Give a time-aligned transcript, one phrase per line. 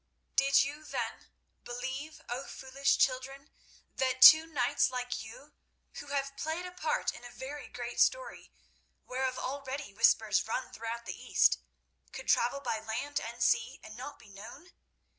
[0.35, 1.27] Did you then
[1.63, 3.51] believe, O foolish children,
[3.97, 5.53] that two knights like you,
[5.99, 8.51] who have played a part in a very great story,
[9.05, 11.59] whereof already whispers run throughout the East,
[12.11, 14.71] could travel by land and sea and not be known?